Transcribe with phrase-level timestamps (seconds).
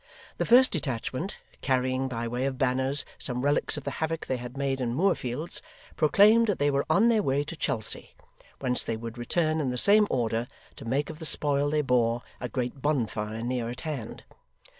[0.39, 4.57] The first detachment, carrying, by way of banners, some relics of the havoc they had
[4.57, 5.61] made in Moorfields,
[5.95, 8.15] proclaimed that they were on their way to Chelsea,
[8.57, 12.23] whence they would return in the same order, to make of the spoil they bore,
[12.39, 14.23] a great bonfire, near at hand.